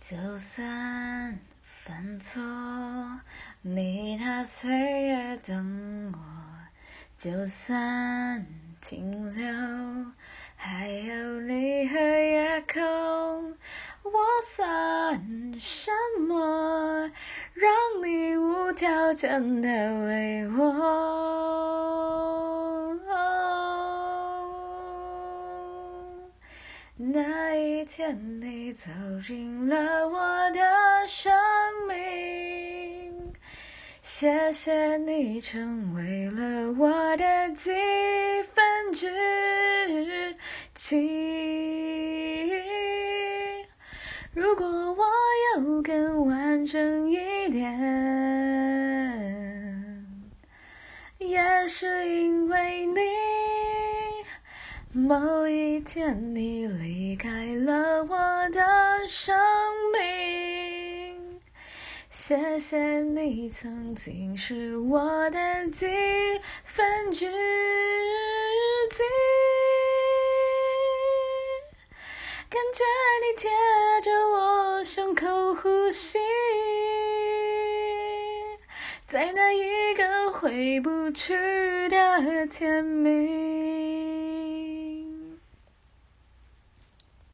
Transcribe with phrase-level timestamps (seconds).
[0.00, 2.40] 就算犯错，
[3.60, 4.72] 你拿岁
[5.02, 6.18] 月等我；
[7.18, 8.46] 就算
[8.80, 9.44] 停留，
[10.56, 13.54] 还有你和夜空。
[14.02, 14.10] 我
[14.42, 15.20] 算
[15.60, 17.10] 什么，
[17.52, 17.70] 让
[18.02, 19.68] 你无条件的
[20.06, 21.89] 为我？
[27.02, 28.90] 那一天，你走
[29.26, 30.60] 进了我的
[31.06, 31.32] 生
[31.88, 33.32] 命，
[34.02, 37.70] 谢谢你成为了我的几
[38.42, 40.36] 分之
[40.74, 40.98] 几。
[44.34, 45.06] 如果我
[45.56, 47.80] 有更完整一点，
[51.16, 53.39] 也是因为你。
[54.92, 58.60] 某一天，你离开了我的
[59.06, 59.38] 生
[59.92, 61.40] 命。
[62.08, 65.86] 谢谢你曾经是我的几
[66.64, 67.30] 分之
[68.90, 69.04] 几，
[72.48, 72.82] 感觉
[73.22, 73.48] 你贴
[74.02, 76.18] 着我胸口呼吸，
[79.06, 81.32] 在那一个回不去
[81.88, 83.79] 的甜蜜。